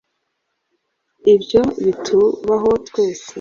[1.33, 3.29] ibyo bitubaho twese